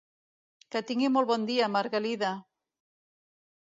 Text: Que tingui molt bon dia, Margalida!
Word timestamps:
Que 0.75 0.81
tingui 0.93 1.11
molt 1.17 1.31
bon 1.33 1.47
dia, 1.51 1.71
Margalida! 1.77 2.35